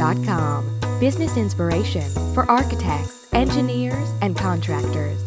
virva.com. 0.00 0.98
Business 0.98 1.36
inspiration 1.36 2.08
for 2.34 2.50
architects, 2.50 3.28
engineers, 3.32 4.10
and 4.22 4.36
contractors. 4.36 5.22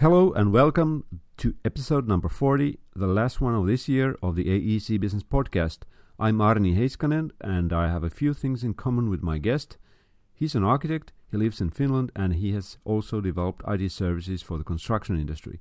Hello 0.00 0.32
and 0.32 0.52
welcome 0.52 1.04
to 1.38 1.54
episode 1.64 2.08
number 2.08 2.28
40, 2.28 2.78
the 2.94 3.06
last 3.06 3.40
one 3.40 3.54
of 3.54 3.66
this 3.66 3.88
year 3.88 4.16
of 4.22 4.36
the 4.36 4.44
AEC 4.44 4.98
Business 5.00 5.22
Podcast. 5.22 5.78
I'm 6.18 6.38
Aarni 6.38 6.76
Heiskanen 6.76 7.30
and 7.40 7.72
I 7.72 7.88
have 7.88 8.04
a 8.04 8.10
few 8.10 8.34
things 8.34 8.64
in 8.64 8.74
common 8.74 9.08
with 9.10 9.22
my 9.22 9.38
guest. 9.38 9.76
He's 10.34 10.54
an 10.54 10.64
architect, 10.64 11.12
he 11.30 11.36
lives 11.36 11.60
in 11.60 11.70
Finland, 11.70 12.12
and 12.14 12.34
he 12.34 12.52
has 12.52 12.78
also 12.84 13.20
developed 13.20 13.62
IT 13.68 13.90
services 13.90 14.40
for 14.42 14.56
the 14.56 14.64
construction 14.64 15.20
industry. 15.20 15.60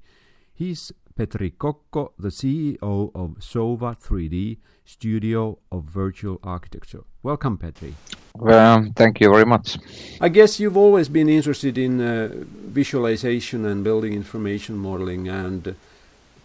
He's 0.53 0.91
Petri 1.17 1.49
Kokko, 1.49 2.11
the 2.19 2.29
CEO 2.29 3.11
of 3.15 3.39
Sova 3.39 3.97
3D, 3.99 4.57
Studio 4.85 5.57
of 5.71 5.83
Virtual 5.85 6.39
Architecture. 6.43 7.03
Welcome, 7.23 7.57
Petri. 7.57 7.95
Well, 8.35 8.91
thank 8.95 9.19
you 9.19 9.31
very 9.31 9.45
much. 9.45 9.79
I 10.21 10.29
guess 10.29 10.59
you've 10.59 10.77
always 10.77 11.09
been 11.09 11.27
interested 11.27 11.75
in 11.75 11.99
uh, 11.99 12.29
visualization 12.31 13.65
and 13.65 13.83
building 13.83 14.13
information 14.13 14.77
modeling. 14.77 15.27
And 15.27 15.67
uh, 15.67 15.73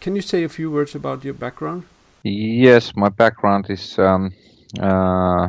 can 0.01 0.17
you 0.17 0.23
say 0.23 0.43
a 0.43 0.49
few 0.49 0.71
words 0.71 0.95
about 0.95 1.23
your 1.23 1.35
background? 1.35 1.85
Yes, 2.23 2.97
my 2.97 3.11
background 3.11 3.67
is 3.69 3.99
um, 3.99 4.33
uh, 4.81 5.49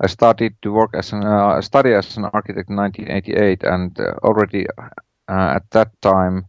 I 0.00 0.06
started 0.06 0.54
to 0.62 0.70
work 0.70 0.90
as 0.94 1.12
an 1.12 1.24
uh, 1.24 1.60
study 1.60 1.92
as 1.92 2.16
an 2.16 2.26
architect 2.26 2.70
in 2.70 2.76
1988, 2.76 3.64
and 3.64 3.98
uh, 3.98 4.14
already 4.22 4.66
uh, 4.78 5.56
at 5.56 5.68
that 5.72 5.90
time 6.00 6.46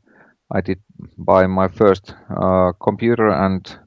I 0.52 0.62
did 0.62 0.80
buy 1.17 1.48
my 1.48 1.67
first 1.67 2.13
uh, 2.30 2.72
computer 2.80 3.30
and 3.30 3.80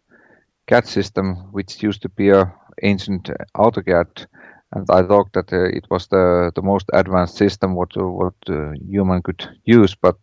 CAD 0.67 0.87
system, 0.87 1.37
which 1.53 1.83
used 1.83 2.03
to 2.03 2.09
be 2.09 2.31
a 2.31 2.53
ancient 2.83 3.31
AutoCAD, 3.57 4.27
and 4.73 4.87
I 4.91 5.03
thought 5.03 5.33
that 5.33 5.53
uh, 5.53 5.65
it 5.65 5.87
was 5.91 6.09
the 6.09 6.53
the 6.55 6.63
most 6.63 6.91
advanced 6.93 7.37
system 7.37 7.75
what 7.75 7.97
what 7.97 8.35
uh, 8.49 8.73
human 8.89 9.23
could 9.23 9.49
use. 9.65 9.95
But 9.95 10.17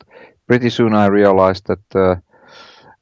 pretty 0.48 0.70
soon 0.70 0.94
I 0.94 1.08
realized 1.08 1.68
that 1.68 1.96
uh, 1.96 2.16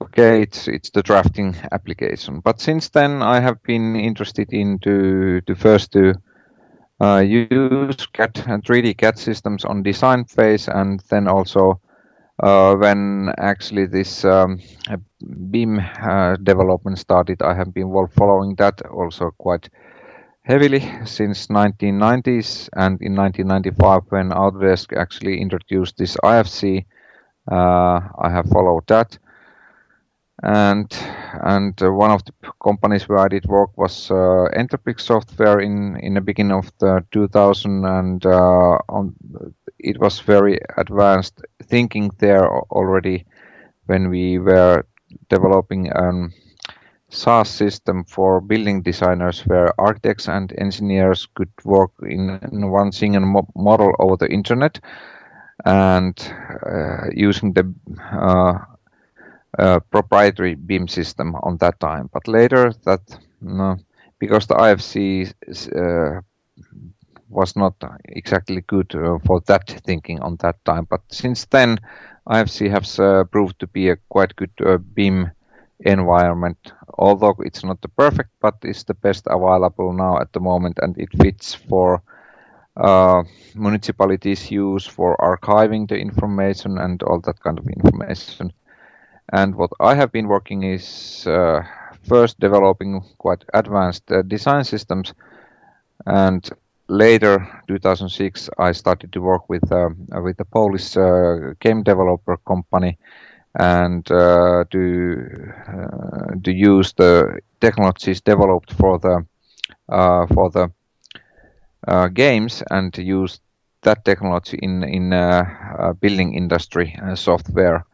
okay, 0.04 0.42
it's 0.42 0.68
it's 0.68 0.92
the 0.92 1.04
drafting 1.04 1.56
application. 1.72 2.40
But 2.40 2.62
since 2.62 2.90
then 2.90 3.22
I 3.22 3.40
have 3.40 3.62
been 3.64 3.96
interested 3.96 4.54
into 4.54 5.42
to 5.42 5.56
first 5.56 5.92
to 5.94 6.14
uh, 7.02 7.20
use 7.20 8.08
CAD 8.14 8.44
and 8.48 8.64
3D 8.64 8.98
CAD 8.98 9.18
systems 9.18 9.66
on 9.66 9.84
design 9.84 10.26
phase, 10.26 10.68
and 10.68 11.02
then 11.10 11.28
also 11.28 11.82
uh, 12.42 12.76
when 12.76 13.34
actually 13.38 13.86
this 13.86 14.26
um, 14.26 14.60
BIM 15.52 15.80
uh, 15.80 16.36
development 16.38 16.98
started, 17.00 17.42
I 17.42 17.54
have 17.54 17.74
been 17.74 17.92
following 18.08 18.56
that 18.56 18.82
also 18.88 19.32
quite 19.38 19.70
heavily 20.44 20.82
since 21.06 21.48
1990s 21.48 22.70
and 22.76 23.02
in 23.02 23.16
1995 23.16 24.04
when 24.10 24.30
Autodesk 24.32 24.96
actually 24.98 25.40
introduced 25.40 25.98
this 25.98 26.18
IFC 26.24 26.86
uh, 27.52 28.00
I 28.20 28.30
have 28.30 28.48
followed 28.50 28.88
that. 28.88 29.18
And 30.42 30.92
and 31.44 31.82
uh, 31.82 31.92
one 31.92 32.12
of 32.12 32.26
the 32.26 32.34
companies 32.62 33.08
where 33.08 33.20
I 33.20 33.30
did 33.30 33.46
work 33.46 33.78
was 33.78 34.12
uh, 34.12 34.48
Software 34.98 35.60
in 35.60 35.96
in 36.02 36.16
the 36.16 36.22
beginning 36.22 36.58
of 36.58 36.72
the 36.80 37.06
2000 37.12 37.86
and 37.86 38.26
uh, 38.26 38.78
on 38.90 39.16
it 39.84 40.00
was 40.00 40.20
very 40.20 40.60
advanced 40.78 41.42
thinking 41.64 42.12
there 42.20 42.50
already 42.72 43.26
when 43.86 44.10
we 44.10 44.40
were 44.40 44.84
developing 45.30 45.92
a 45.92 46.30
SaaS 47.10 47.50
system 47.50 48.04
for 48.06 48.42
building 48.42 48.82
designers 48.82 49.42
where 49.46 49.80
architects 49.80 50.28
and 50.28 50.54
engineers 50.58 51.28
could 51.36 51.52
work 51.64 51.92
in, 52.02 52.40
in 52.52 52.72
one 52.72 52.92
single 52.92 53.22
mo 53.22 53.48
model 53.56 53.94
over 54.00 54.18
the 54.18 54.32
internet 54.32 54.80
and 55.66 56.34
uh, 56.66 57.06
using 57.14 57.54
the 57.54 57.72
uh, 58.12 58.58
uh, 59.60 59.80
proprietary 59.92 60.56
BIM 60.56 60.88
system 60.88 61.36
on 61.44 61.58
that 61.58 61.80
time. 61.80 62.10
But 62.12 62.28
later, 62.28 62.74
that 62.86 63.02
because 64.20 64.48
the 64.48 64.56
IFC 64.56 65.34
uh, 65.76 66.22
was 67.34 67.56
not 67.56 67.74
exactly 68.06 68.62
good 68.62 68.94
uh, 68.96 69.20
for 69.26 69.42
that 69.48 69.70
thinking 69.86 70.22
on 70.22 70.38
that 70.38 70.64
time. 70.66 70.88
But 70.90 71.02
since 71.10 71.46
then, 71.46 71.80
IFC 72.28 72.70
has 72.70 73.00
uh, 73.00 73.26
proved 73.26 73.60
to 73.60 73.68
be 73.68 73.90
a 73.90 73.98
quite 74.10 74.36
good 74.36 74.52
uh, 74.66 74.78
BIM 74.78 75.32
environment. 75.80 76.58
Although 76.98 77.36
it's 77.40 77.64
not 77.64 77.82
the 77.82 77.90
perfect, 77.90 78.30
but 78.40 78.56
it's 78.64 78.84
the 78.84 78.94
best 78.94 79.28
available 79.28 79.94
now 79.94 80.20
at 80.20 80.32
the 80.34 80.40
moment, 80.40 80.80
and 80.82 80.98
it 80.98 81.10
fits 81.22 81.54
for 81.54 82.02
uh, 82.78 83.24
municipalities' 83.56 84.52
use 84.52 84.86
for 84.86 85.18
archiving 85.18 85.88
the 85.88 85.98
information 85.98 86.78
and 86.78 87.04
all 87.04 87.20
that 87.22 87.40
kind 87.42 87.60
of 87.60 87.68
information. 87.68 88.54
And 89.32 89.56
what 89.56 89.72
I 89.80 89.96
have 89.96 90.12
been 90.12 90.28
working 90.28 90.64
is 90.64 91.26
uh, 91.28 91.64
first 92.08 92.40
developing 92.40 93.02
quite 93.18 93.44
advanced 93.54 94.12
uh, 94.12 94.22
design 94.22 94.64
systems, 94.64 95.14
and 96.06 96.50
later, 96.88 97.48
2006, 97.68 98.50
I 98.58 98.72
started 98.72 99.12
to 99.14 99.22
work 99.22 99.50
with 99.50 99.72
uh, 99.72 99.90
with 100.24 100.40
a 100.40 100.46
Polish 100.46 100.96
uh, 100.98 101.54
game 101.60 101.84
developer 101.84 102.38
company, 102.48 102.98
and 103.60 104.10
uh, 104.12 104.64
to 104.72 105.26
uh, 105.68 106.36
to 106.44 106.52
use 106.52 106.94
the 106.94 107.40
technologies 107.60 108.22
developed 108.22 108.74
for 108.74 109.00
the 109.00 109.26
for 110.34 110.50
the 110.52 110.70
games 112.14 112.64
and 112.72 112.94
to 112.94 113.04
use 113.04 113.40
that 113.84 114.04
technology 114.06 114.58
in 114.62 114.84
in 114.84 115.10
building 116.00 116.34
industry 116.36 116.96
software. 117.16 117.86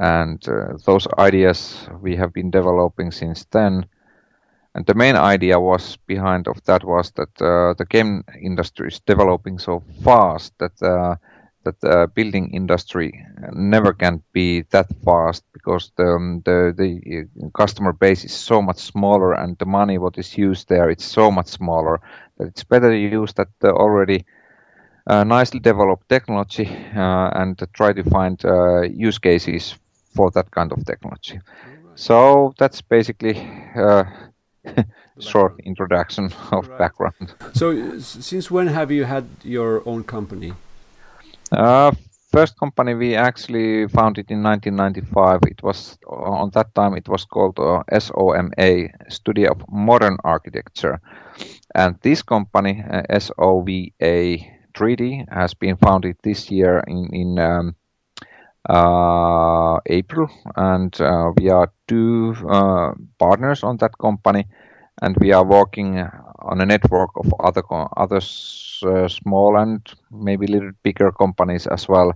And 0.00 0.42
uh, 0.48 0.76
those 0.86 1.06
ideas 1.18 1.88
we 2.02 2.16
have 2.16 2.32
been 2.32 2.50
developing 2.50 3.12
since 3.12 3.44
then 3.50 3.86
and 4.74 4.86
the 4.86 4.94
main 4.94 5.16
idea 5.16 5.58
was 5.60 5.96
behind 6.06 6.48
of 6.48 6.62
that 6.64 6.84
was 6.84 7.12
that 7.12 7.30
uh, 7.40 7.74
the 7.74 7.86
game 7.88 8.24
industry 8.40 8.88
is 8.88 9.00
developing 9.00 9.58
so 9.58 9.82
fast 10.02 10.52
that 10.58 10.82
uh, 10.82 11.16
that 11.64 11.80
the 11.80 12.10
building 12.14 12.50
industry 12.52 13.24
never 13.52 13.94
can 13.94 14.22
be 14.32 14.62
that 14.70 14.86
fast 15.04 15.44
because 15.52 15.92
the, 15.96 16.04
um, 16.04 16.42
the 16.44 16.74
the 16.76 17.28
customer 17.54 17.92
base 17.92 18.24
is 18.24 18.32
so 18.32 18.60
much 18.60 18.78
smaller 18.78 19.32
and 19.32 19.56
the 19.58 19.66
money 19.66 19.98
what 19.98 20.18
is 20.18 20.36
used 20.36 20.68
there 20.68 20.90
it's 20.90 21.04
so 21.04 21.30
much 21.30 21.46
smaller 21.46 22.00
that 22.36 22.48
it's 22.48 22.64
better 22.64 22.90
to 22.90 22.98
use 22.98 23.32
that 23.32 23.48
uh, 23.62 23.68
already 23.68 24.24
uh, 25.06 25.24
nicely 25.24 25.60
developed 25.60 26.08
technology 26.08 26.66
uh, 26.96 27.30
and 27.34 27.62
try 27.72 27.92
to 27.92 28.02
find 28.04 28.42
use 28.90 29.18
cases 29.18 29.74
for 30.14 30.30
that 30.30 30.50
kind 30.50 30.72
of 30.72 30.84
technology. 30.84 31.34
Right. 31.34 31.98
So 31.98 32.54
that's 32.58 32.80
basically 32.80 33.36
uh, 33.76 34.04
short 35.20 35.60
introduction 35.64 36.32
of 36.52 36.68
right. 36.68 36.78
background. 36.78 37.34
So 37.54 37.98
since 37.98 38.50
when 38.50 38.68
have 38.68 38.90
you 38.90 39.04
had 39.04 39.26
your 39.42 39.82
own 39.86 40.04
company? 40.04 40.52
Uh, 41.52 41.92
first 42.32 42.58
company 42.58 42.94
we 42.94 43.14
actually 43.14 43.86
founded 43.88 44.30
in 44.30 44.42
1995. 44.42 45.40
It 45.50 45.62
was 45.62 45.98
on 46.06 46.50
that 46.54 46.74
time 46.74 46.94
it 46.96 47.08
was 47.08 47.24
called 47.24 47.58
uh, 47.58 47.82
SOMA, 47.98 48.88
Studio 49.08 49.52
of 49.52 49.62
Modern 49.68 50.16
Architecture, 50.24 51.00
and 51.74 51.96
this 52.02 52.22
company 52.22 52.82
uh, 52.90 53.02
SOVA 53.18 53.90
3D 54.74 55.24
has 55.32 55.54
been 55.54 55.76
founded 55.76 56.16
this 56.22 56.50
year 56.50 56.82
in 56.88 57.08
in 57.12 57.38
um, 57.38 57.76
uh, 58.68 59.78
April, 59.86 60.28
and 60.56 61.00
uh, 61.00 61.30
we 61.36 61.50
are 61.50 61.70
two 61.86 62.34
uh, 62.48 62.92
partners 63.18 63.62
on 63.62 63.76
that 63.76 63.96
company, 63.98 64.46
and 65.02 65.16
we 65.20 65.32
are 65.32 65.44
working 65.44 65.98
on 66.38 66.60
a 66.60 66.66
network 66.66 67.10
of 67.16 67.32
other 67.40 67.62
other 67.96 68.20
small 68.20 69.56
and 69.56 69.80
maybe 70.10 70.46
little 70.46 70.72
bigger 70.82 71.10
companies 71.12 71.66
as 71.66 71.88
well 71.88 72.12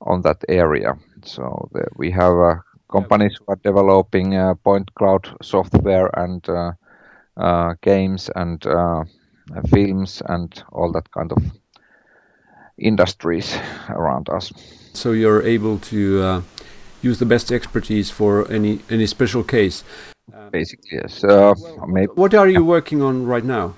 on 0.00 0.22
that 0.22 0.44
area. 0.48 0.96
So 1.24 1.68
the, 1.72 1.86
we 1.96 2.10
have 2.10 2.34
uh, 2.34 2.54
companies 2.90 3.36
who 3.38 3.44
are 3.52 3.60
developing 3.62 4.36
uh, 4.36 4.54
point 4.54 4.94
cloud 4.94 5.28
software 5.42 6.10
and 6.18 6.46
uh, 6.48 7.74
games 7.80 8.30
and 8.36 8.62
films 9.70 10.22
and 10.26 10.64
all 10.72 10.92
that 10.92 11.10
kind 11.10 11.32
of 11.32 11.42
industries 12.78 13.56
around 13.88 14.28
us. 14.28 14.52
So 14.92 15.12
you're 15.12 15.42
able 15.42 15.78
to 15.78 16.22
uh, 16.22 16.42
use 17.00 17.18
the 17.18 17.26
best 17.26 17.50
expertise 17.50 18.10
for 18.10 18.50
any 18.50 18.80
any 18.90 19.06
special 19.06 19.42
case. 19.42 19.84
Basically, 20.50 20.98
yes. 21.02 21.24
Uh, 21.24 21.54
what 22.14 22.34
are 22.34 22.48
you 22.48 22.64
working 22.64 23.02
on 23.02 23.26
right 23.26 23.44
now? 23.44 23.74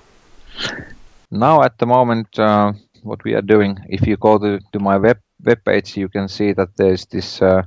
Now, 1.31 1.63
at 1.63 1.77
the 1.79 1.85
moment, 1.85 2.39
uh, 2.39 2.73
what 3.03 3.23
we 3.23 3.33
are 3.33 3.41
doing, 3.41 3.77
if 3.89 4.07
you 4.07 4.17
go 4.17 4.37
to, 4.37 4.59
to 4.71 4.79
my 4.79 4.97
web 4.97 5.17
web 5.43 5.63
page, 5.65 5.97
you 5.97 6.09
can 6.09 6.27
see 6.27 6.53
that 6.53 6.69
there's 6.77 7.05
this 7.07 7.41
uh, 7.41 7.63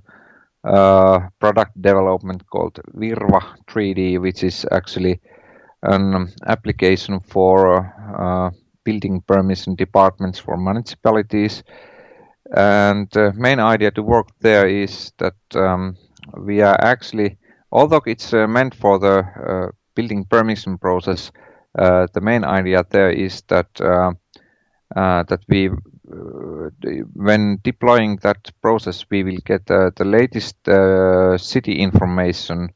uh, 0.64 1.20
product 1.38 1.80
development 1.80 2.44
called 2.50 2.80
Virva 2.94 3.56
3D, 3.66 4.20
which 4.20 4.42
is 4.42 4.66
actually 4.72 5.20
an 5.82 6.32
application 6.46 7.20
for 7.20 7.86
uh, 8.18 8.50
building 8.84 9.20
permission 9.26 9.74
departments 9.74 10.38
for 10.38 10.56
municipalities. 10.56 11.62
And 12.56 13.08
the 13.10 13.32
main 13.36 13.60
idea 13.60 13.90
to 13.92 14.02
work 14.02 14.28
there 14.40 14.66
is 14.66 15.12
that 15.18 15.36
um, 15.54 15.96
we 16.36 16.62
are 16.62 16.76
actually, 16.80 17.38
although 17.70 18.02
it's 18.06 18.32
uh, 18.32 18.46
meant 18.46 18.74
for 18.74 18.98
the 18.98 19.18
uh, 19.18 19.70
building 19.94 20.24
permission 20.24 20.78
process, 20.78 21.32
uh, 21.78 22.06
the 22.12 22.20
main 22.20 22.44
idea 22.44 22.84
there 22.90 23.10
is 23.10 23.42
that 23.48 23.68
that 24.94 25.40
we 25.48 25.70
when 27.12 27.58
deploying 27.62 28.16
that 28.22 28.50
process, 28.62 29.04
we 29.10 29.22
will 29.22 29.38
get 29.44 29.66
the 29.66 30.04
latest 30.04 30.56
city 31.36 31.72
information 31.72 32.70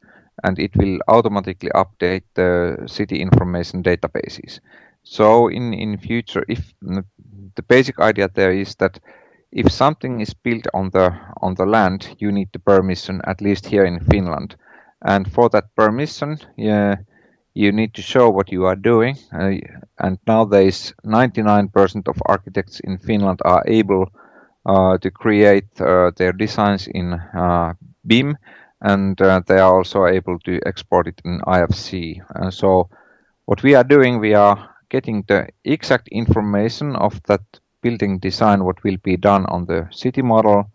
and 0.44 0.59
it 0.59 0.77
will 0.77 0.99
automatically 1.09 1.71
update 1.75 2.25
the 2.35 2.77
city 2.87 3.21
information 3.21 3.83
databases. 3.83 4.61
So 5.03 5.49
in, 5.49 5.73
in 5.73 5.97
future, 5.99 6.44
if 6.49 6.75
the 6.83 7.62
basic 7.69 7.99
idea 8.00 8.29
there 8.33 8.53
is 8.53 8.75
that 8.77 9.00
if 9.50 9.71
something 9.71 10.21
is 10.21 10.35
built 10.35 10.67
on 10.75 10.91
the 10.91 11.12
on 11.41 11.55
the 11.55 11.67
land, 11.67 12.17
you 12.19 12.33
need 12.33 12.49
the 12.53 12.59
permission, 12.59 13.21
at 13.25 13.41
least 13.41 13.67
here 13.67 13.85
in 13.85 14.00
Finland. 14.11 14.56
And 15.05 15.31
for 15.33 15.49
that 15.51 15.75
permission, 15.75 16.39
yeah, 16.57 16.97
you 17.55 17.73
need 17.73 17.95
to 17.95 18.03
show 18.03 18.31
what 18.31 18.51
you 18.53 18.65
are 18.67 18.77
doing. 18.77 19.17
Uh, 19.33 19.55
and 19.99 20.19
nowadays, 20.27 20.95
99% 21.05 22.09
of 22.09 22.23
architects 22.27 22.81
in 22.81 22.99
Finland 22.99 23.41
are 23.45 23.63
able 23.67 24.07
uh, 24.65 24.97
to 24.99 25.11
create 25.11 25.81
uh, 25.81 26.11
their 26.17 26.33
designs 26.33 26.87
in 26.87 27.13
uh, 27.13 27.75
BIM, 28.07 28.37
and 28.81 29.21
uh, 29.21 29.41
they 29.47 29.59
are 29.59 29.77
also 29.77 30.07
able 30.07 30.39
to 30.41 30.61
export 30.67 31.07
it 31.07 31.21
in 31.25 31.41
IFC. 31.41 32.23
and 32.35 32.55
so, 32.55 32.89
what 33.47 33.63
we 33.63 33.75
are 33.75 33.85
doing, 33.85 34.21
we 34.21 34.35
are 34.35 34.71
getting 34.89 35.25
the 35.27 35.49
exact 35.65 36.09
information 36.09 36.95
of 36.97 37.21
that 37.25 37.41
building 37.83 38.19
design, 38.19 38.65
what 38.65 38.83
will 38.85 38.99
be 39.03 39.17
done 39.17 39.47
on 39.47 39.67
the 39.67 39.89
city 39.91 40.23
model, 40.23 40.71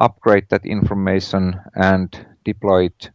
upgrade 0.00 0.46
that 0.50 0.66
information, 0.66 1.58
and 1.74 2.26
deploy 2.44 2.84
it 2.84 3.10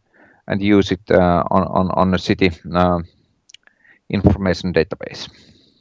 and 0.50 0.60
use 0.60 0.90
it 0.90 1.00
uh, 1.10 1.44
on, 1.50 1.62
on, 1.62 1.90
on 1.92 2.14
a 2.14 2.18
city 2.18 2.50
uh, 2.74 3.00
information 4.10 4.72
database. 4.72 5.30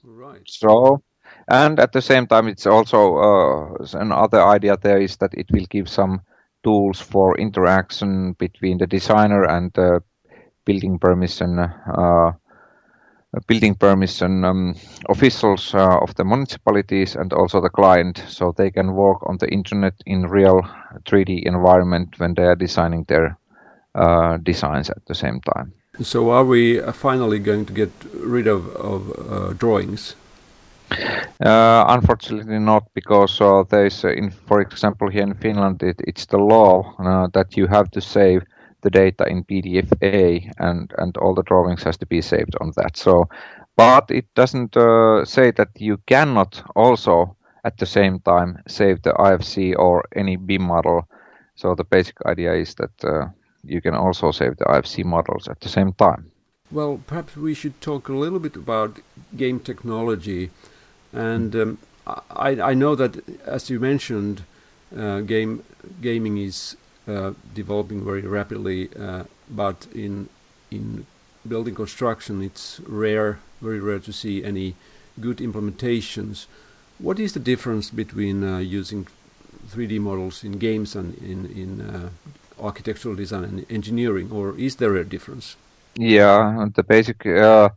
Right. 0.03 0.43
So, 0.45 1.01
and 1.47 1.79
at 1.79 1.91
the 1.91 2.01
same 2.01 2.27
time, 2.27 2.47
it's 2.47 2.67
also 2.67 3.17
uh, 3.17 3.85
another 3.93 4.43
idea 4.43 4.77
there 4.77 5.01
is 5.01 5.17
that 5.17 5.33
it 5.33 5.47
will 5.51 5.65
give 5.69 5.89
some 5.89 6.21
tools 6.63 7.01
for 7.01 7.37
interaction 7.39 8.33
between 8.33 8.77
the 8.77 8.87
designer 8.87 9.43
and 9.45 9.73
the 9.73 10.03
building 10.65 10.99
permission 10.99 11.57
uh, 11.57 12.31
building 13.47 13.75
permission 13.75 14.43
um, 14.43 14.75
officials 15.07 15.73
uh, 15.73 15.97
of 15.99 16.13
the 16.15 16.25
municipalities 16.25 17.15
and 17.15 17.31
also 17.31 17.61
the 17.61 17.69
client 17.69 18.23
so 18.27 18.51
they 18.51 18.71
can 18.71 18.93
work 18.93 19.19
on 19.29 19.37
the 19.37 19.47
internet 19.47 19.93
in 20.05 20.27
real 20.27 20.61
3D 21.05 21.43
environment 21.43 22.19
when 22.19 22.33
they 22.33 22.43
are 22.43 22.55
designing 22.55 23.05
their 23.07 23.37
uh, 23.95 24.37
designs 24.37 24.89
at 24.89 25.05
the 25.05 25.15
same 25.15 25.41
time. 25.55 25.73
So, 26.01 26.29
are 26.29 26.45
we 26.45 26.79
uh, 26.79 26.91
finally 26.91 27.39
going 27.39 27.65
to 27.65 27.73
get 27.73 27.91
rid 28.13 28.47
of, 28.47 28.67
of 28.75 29.01
uh, 29.11 29.53
drawings? 29.53 30.15
Uh, 30.91 31.85
unfortunately, 31.87 32.59
not 32.59 32.83
because 32.93 33.41
uh, 33.41 33.63
there 33.69 33.85
is, 33.85 34.03
in, 34.03 34.31
for 34.31 34.61
example, 34.61 35.09
here 35.09 35.23
in 35.23 35.35
Finland, 35.35 35.83
it, 35.83 36.01
it's 36.07 36.25
the 36.25 36.37
law 36.37 36.95
that 37.33 37.57
you 37.57 37.67
have 37.67 37.89
to 37.91 38.01
save 38.01 38.43
the 38.81 38.89
data 38.89 39.25
in 39.27 39.43
PDFA, 39.43 40.51
and 40.57 40.93
and 40.97 41.17
all 41.17 41.35
the 41.35 41.43
drawings 41.43 41.83
has 41.83 41.97
to 41.97 42.05
be 42.05 42.21
saved 42.21 42.55
on 42.61 42.71
that. 42.75 42.97
So, 42.97 43.27
but 43.75 44.09
it 44.09 44.25
doesn't 44.35 44.73
say 45.25 45.51
that 45.51 45.69
you 45.77 45.97
cannot 46.07 46.63
also 46.75 47.35
at 47.63 47.77
the 47.77 47.85
same 47.85 48.19
time 48.19 48.57
save 48.67 49.01
the 49.01 49.13
IFC 49.13 49.75
or 49.77 50.03
any 50.15 50.37
BIM 50.37 50.63
model. 50.63 51.07
So 51.55 51.75
the 51.75 51.83
basic 51.83 52.15
idea 52.25 52.53
is 52.53 52.75
that 52.75 53.03
uh, 53.03 53.27
you 53.63 53.81
can 53.81 53.95
also 53.95 54.31
save 54.31 54.57
the 54.57 54.65
IFC 54.65 55.03
models 55.05 55.47
at 55.47 55.59
the 55.59 55.69
same 55.69 55.93
time. 55.93 56.31
Well, 56.71 57.01
perhaps 57.07 57.35
we 57.35 57.53
should 57.53 57.81
talk 57.81 58.09
a 58.09 58.13
little 58.13 58.39
bit 58.39 58.55
about 58.55 58.99
game 59.35 59.59
technology. 59.59 60.51
And 61.11 61.55
um, 61.55 61.77
I, 62.05 62.61
I, 62.61 62.73
know 62.73 62.95
that, 62.95 63.23
as 63.45 63.69
you 63.69 63.79
mentioned, 63.79 64.43
uh, 64.95 65.21
game 65.21 65.63
gaming 66.01 66.37
is 66.37 66.77
uh, 67.07 67.33
developing 67.53 68.05
very 68.05 68.21
rapidly, 68.21 68.89
uh, 68.99 69.23
but 69.49 69.87
in 69.93 70.29
in 70.69 71.05
building 71.47 71.73
construction, 71.73 72.43
it's 72.43 72.79
rare, 72.85 73.39
very 73.61 73.79
rare 73.79 73.99
to 73.99 74.13
see 74.13 74.43
any 74.43 74.75
good 75.19 75.37
implementations. 75.37 76.45
What 76.99 77.19
is 77.19 77.33
the 77.33 77.39
difference 77.39 77.89
between 77.89 78.43
uh, 78.43 78.59
using 78.59 79.07
3D 79.69 79.99
models 79.99 80.43
in 80.43 80.53
games 80.53 80.95
and 80.95 81.17
in 81.17 81.45
in 81.47 81.81
uh, 81.81 82.09
architectural 82.61 83.15
design 83.15 83.43
and 83.43 83.65
engineering, 83.69 84.31
or 84.31 84.57
is 84.57 84.75
there 84.75 84.95
a 84.95 85.03
difference? 85.03 85.55
Yeah, 85.95 86.67
the 86.75 86.83
basic 86.83 87.25
uh, 87.25 87.69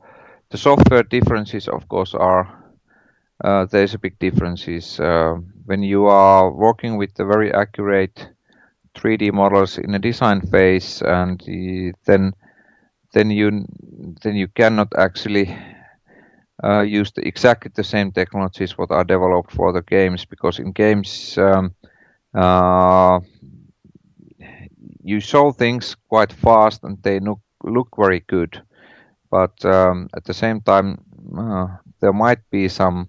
the 0.51 0.59
software 0.59 1.03
differences, 1.03 1.69
of 1.69 1.89
course, 1.89 2.15
are 2.15 2.47
uh, 3.45 3.65
there's 3.67 3.95
a 3.95 3.99
big 3.99 4.19
differences 4.19 5.01
uh, 5.01 5.35
when 5.65 5.83
you 5.83 6.07
are 6.07 6.51
working 6.51 6.97
with 6.97 7.15
the 7.15 7.25
very 7.25 7.53
accurate 7.53 8.29
3D 8.95 9.33
models 9.33 9.79
in 9.79 9.95
a 9.95 9.99
design 9.99 10.41
phase, 10.41 11.03
and 11.03 11.41
then 12.07 12.33
then 13.13 13.31
you 13.31 13.65
then 14.23 14.37
you 14.37 14.49
cannot 14.49 14.89
actually 14.97 15.57
uh, 16.63 16.83
use 16.83 17.13
the, 17.13 17.27
exactly 17.27 17.71
the 17.75 17.85
same 17.85 18.13
technologies 18.13 18.79
what 18.79 18.91
are 18.91 19.05
developed 19.05 19.51
for 19.51 19.73
the 19.73 19.83
games 19.83 20.25
because 20.25 20.59
in 20.59 20.73
games 20.73 21.37
um, 21.39 21.75
uh, 22.35 23.21
you 25.03 25.21
show 25.21 25.53
things 25.53 25.97
quite 26.09 26.33
fast 26.33 26.85
and 26.85 27.03
they 27.03 27.21
look 27.21 27.41
look 27.65 27.89
very 27.97 28.21
good, 28.21 28.63
but 29.31 29.65
um, 29.65 30.09
at 30.17 30.25
the 30.25 30.35
same 30.35 30.61
time 30.61 30.99
uh, 31.39 31.67
there 32.01 32.13
might 32.13 32.41
be 32.51 32.69
some 32.69 33.09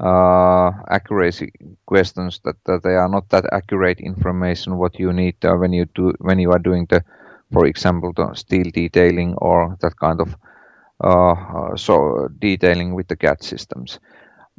uh, 0.00 0.70
accuracy 0.88 1.52
questions 1.86 2.40
that, 2.44 2.56
that, 2.64 2.82
they 2.82 2.94
are 2.94 3.08
not 3.08 3.28
that 3.28 3.44
accurate 3.52 4.00
information 4.00 4.78
what 4.78 4.98
you 4.98 5.12
need 5.12 5.36
uh, 5.44 5.54
when 5.54 5.72
you 5.72 5.84
do 5.94 6.12
when 6.20 6.38
you 6.38 6.50
are 6.52 6.58
doing 6.58 6.86
the, 6.88 7.04
for 7.52 7.66
example, 7.66 8.12
the 8.14 8.32
steel 8.34 8.64
detailing 8.72 9.34
or 9.36 9.76
that 9.80 9.96
kind 9.98 10.20
of 10.20 10.36
uh, 11.02 11.32
uh, 11.32 11.76
so 11.76 12.28
detailing 12.38 12.94
with 12.94 13.08
the 13.08 13.16
CAD 13.16 13.42
systems. 13.42 13.98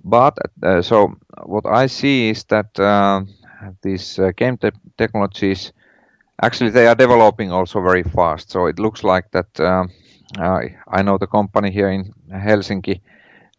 But 0.04 0.38
uh, 0.64 0.82
so 0.82 1.14
what 1.44 1.66
I 1.66 1.88
see 1.88 2.30
is 2.30 2.44
that 2.46 2.74
these 3.84 4.20
game 4.38 4.58
te 4.58 4.72
technologies 4.98 5.72
actually 6.42 6.72
they 6.72 6.88
are 6.88 6.96
developing 6.96 7.52
also 7.52 7.82
very 7.82 8.04
fast. 8.04 8.52
So 8.52 8.68
it 8.68 8.80
looks 8.80 9.04
like 9.04 9.32
that 9.32 9.60
uh, 9.60 9.86
I 10.88 11.02
know 11.02 11.18
the 11.18 11.28
company 11.28 11.72
here 11.72 11.92
in 11.92 12.14
Helsinki, 12.32 13.02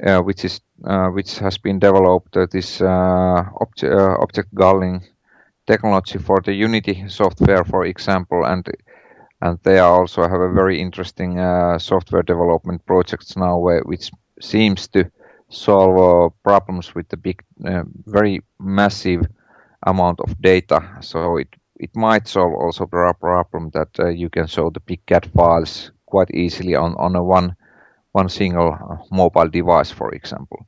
uh, 0.06 0.20
which 0.20 0.44
is 0.44 0.60
uh, 0.84 1.08
which 1.08 1.38
has 1.38 1.58
been 1.58 1.78
developed 1.78 2.36
uh, 2.36 2.46
this 2.50 2.80
uh, 2.80 3.44
obje 3.60 3.84
uh, 3.84 4.22
object 4.22 4.48
culling 4.54 5.02
technology 5.66 6.18
for 6.18 6.40
the 6.40 6.52
Unity 6.52 7.04
software, 7.08 7.64
for 7.64 7.84
example, 7.84 8.44
and 8.44 8.66
and 9.40 9.58
they 9.62 9.78
also 9.78 10.22
have 10.22 10.40
a 10.40 10.52
very 10.52 10.80
interesting 10.80 11.38
software 11.78 12.22
development 12.22 12.86
projects 12.86 13.36
now, 13.36 13.58
where, 13.58 13.82
which 13.82 14.10
seems 14.40 14.88
to 14.88 15.10
solve 15.48 16.32
problems 16.42 16.94
with 16.94 17.08
the 17.08 17.16
big, 17.16 17.42
very 18.06 18.40
massive 18.60 19.26
amount 19.86 20.20
of 20.20 20.40
data. 20.40 20.80
So 21.00 21.38
it 21.38 21.48
it 21.82 21.96
might 21.96 22.28
solve 22.28 22.54
also 22.54 22.86
the 22.86 23.14
problem 23.20 23.70
that 23.74 23.88
uh, 23.98 24.08
you 24.08 24.30
can 24.30 24.46
show 24.46 24.70
the 24.70 24.80
big 24.80 25.04
CAD 25.06 25.26
files 25.34 25.90
quite 26.06 26.30
easily 26.30 26.76
on, 26.76 26.94
on 26.96 27.16
a 27.16 27.22
one, 27.22 27.56
one 28.12 28.28
single 28.28 28.72
uh, 28.72 28.96
mobile 29.10 29.48
device, 29.48 29.90
for 29.90 30.14
example. 30.14 30.66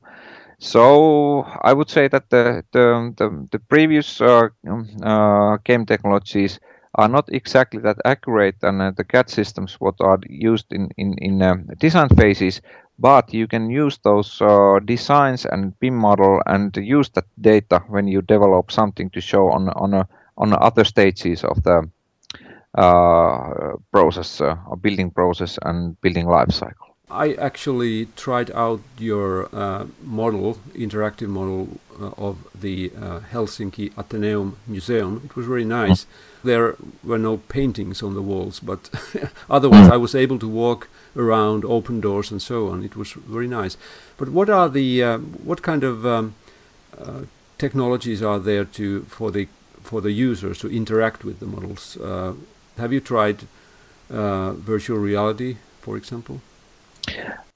So 0.59 1.45
I 1.61 1.73
would 1.73 1.89
say 1.89 2.07
that 2.09 2.29
the 2.29 2.63
the, 2.71 3.13
the, 3.17 3.47
the 3.51 3.59
previous 3.59 4.21
uh, 4.21 4.49
um, 4.67 4.87
uh, 5.03 5.57
game 5.63 5.85
technologies 5.85 6.59
are 6.95 7.09
not 7.09 7.29
exactly 7.29 7.81
that 7.81 7.97
accurate 8.05 8.55
than 8.61 8.81
uh, 8.81 8.91
the 8.97 9.03
CAD 9.03 9.29
systems 9.29 9.75
what 9.79 9.95
are 9.99 10.19
used 10.29 10.71
in 10.71 10.89
in, 10.97 11.15
in 11.19 11.41
uh, 11.41 11.55
design 11.79 12.09
phases, 12.09 12.61
but 12.99 13.33
you 13.33 13.47
can 13.47 13.69
use 13.69 13.99
those 14.03 14.41
uh, 14.41 14.79
designs 14.85 15.45
and 15.45 15.77
BIM 15.79 15.95
model 15.95 16.41
and 16.45 16.75
use 16.77 17.09
that 17.09 17.27
data 17.39 17.83
when 17.89 18.07
you 18.07 18.21
develop 18.21 18.71
something 18.71 19.09
to 19.11 19.21
show 19.21 19.51
on 19.51 19.69
on 19.69 19.93
a 19.93 20.07
on 20.37 20.53
other 20.53 20.83
stages 20.83 21.43
of 21.43 21.63
the 21.63 21.89
uh, 22.77 23.73
process 23.91 24.41
uh, 24.41 24.55
building 24.81 25.11
process 25.11 25.57
and 25.61 25.99
building 26.01 26.27
life 26.27 26.51
cycle. 26.51 26.95
I 27.09 27.33
actually 27.33 28.07
tried 28.15 28.49
out 28.51 28.81
your 28.97 29.47
uh, 29.55 29.85
model, 30.01 30.57
interactive 30.73 31.27
model 31.27 31.79
uh, 32.01 32.09
of 32.17 32.37
the 32.59 32.91
uh, 32.99 33.19
Helsinki 33.31 33.93
Ateneum 33.93 34.55
Museum. 34.65 35.21
It 35.23 35.35
was 35.35 35.45
very 35.45 35.65
nice. 35.65 36.03
Mm. 36.03 36.07
There 36.43 36.75
were 37.03 37.19
no 37.19 37.37
paintings 37.37 38.01
on 38.01 38.15
the 38.15 38.23
walls, 38.23 38.59
but 38.59 38.89
otherwise 39.49 39.87
mm. 39.87 39.91
I 39.91 39.97
was 39.97 40.15
able 40.15 40.39
to 40.39 40.47
walk 40.47 40.89
around, 41.15 41.63
open 41.63 42.01
doors, 42.01 42.31
and 42.31 42.41
so 42.41 42.69
on. 42.69 42.83
It 42.83 42.95
was 42.95 43.13
very 43.13 43.47
nice. 43.47 43.77
But 44.17 44.29
what 44.29 44.49
are 44.49 44.67
the 44.67 45.03
uh, 45.03 45.17
what 45.19 45.61
kind 45.61 45.83
of 45.83 46.05
um, 46.05 46.35
uh, 46.97 47.21
technologies 47.59 48.23
are 48.23 48.39
there 48.39 48.65
to 48.65 49.03
for 49.03 49.31
the 49.31 49.47
for 49.85 50.01
the 50.01 50.11
users 50.11 50.59
to 50.59 50.69
interact 50.69 51.23
with 51.23 51.39
the 51.39 51.45
models? 51.45 51.97
Uh, 51.97 52.33
have 52.77 52.91
you 52.91 52.99
tried 52.99 53.47
virtual 54.09 54.97
reality, 54.97 55.57
for 55.81 55.97
example? 55.97 56.41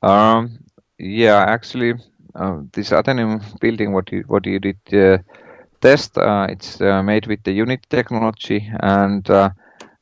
Um, 0.02 0.60
yeah, 0.98 1.44
actually, 1.48 1.94
uh, 2.36 2.62
this 2.74 2.92
Ateneum 2.92 3.42
building, 3.60 3.94
what 3.94 4.12
you 4.12 4.24
what 4.28 4.46
you 4.46 4.60
did 4.60 4.78
uh, 4.94 5.18
test, 5.82 6.18
uh, 6.18 6.48
it's 6.50 6.82
uh, 6.82 7.02
made 7.04 7.28
with 7.28 7.44
the 7.44 7.52
Unity 7.52 7.86
technology, 7.90 8.70
and 8.82 9.30
uh, 9.30 9.50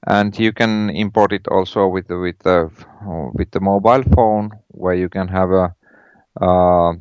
and 0.08 0.38
you 0.38 0.52
can 0.52 0.90
import 0.90 1.34
it 1.34 1.48
also 1.48 1.88
with 1.88 2.08
the, 2.08 2.18
with 2.18 2.40
the 2.40 2.70
with 3.34 3.52
the 3.52 3.60
mobile 3.60 4.04
phone, 4.16 4.52
where 4.70 4.96
you 4.96 5.10
can 5.10 5.28
have 5.28 5.52
a 5.52 5.76
uh, 6.42 6.94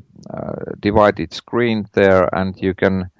divided 0.80 1.33
screen 1.35 1.87
there, 1.92 2.35
and 2.35 2.56
you 2.61 2.75
can 2.75 3.11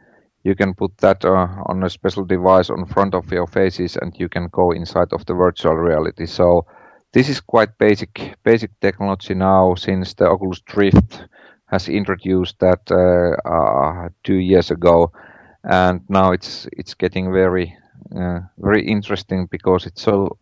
you 0.47 0.55
can 0.55 0.75
put 0.75 0.97
that 0.99 1.25
on 1.25 1.83
a 1.83 1.91
special 1.91 2.25
device 2.25 2.71
on 2.71 2.87
front 2.87 3.15
of 3.15 3.33
your 3.33 3.49
faces, 3.49 3.97
and 3.97 4.15
you 4.21 4.29
can 4.29 4.49
go 4.53 4.71
inside 4.71 5.13
of 5.13 5.27
the 5.27 5.35
virtual 5.35 5.75
reality. 5.75 6.27
So 6.27 6.67
this 7.13 7.29
is 7.29 7.41
quite 7.41 7.79
basic 7.79 8.37
basic 8.45 8.71
technology 8.81 9.35
now 9.35 9.75
since 9.75 10.15
the 10.15 10.27
Oculus 10.29 10.63
Rift 10.77 11.25
has 11.67 11.89
introduced 11.89 12.61
that 12.61 12.83
uh, 12.91 13.35
uh, 13.49 14.09
two 14.23 14.37
years 14.37 14.71
ago, 14.71 15.11
and 15.65 16.01
now 16.09 16.33
it's 16.33 16.69
it's 16.79 16.95
getting 16.95 17.33
very 17.33 17.77
uh, 18.17 18.41
very 18.59 18.87
interesting 18.87 19.49
because 19.51 19.89
it's 19.89 20.03
so 20.03 20.39